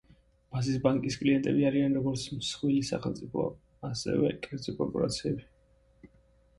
ბაზისბანკის 0.53 1.17
კლიენტები 1.23 1.67
არიან 1.71 1.99
როგორც 1.99 2.25
მსხვილი 2.39 2.81
სახელმწიფო, 2.89 3.47
ასევე 3.93 4.35
კერძო 4.49 4.79
კორპორაციები. 4.83 6.15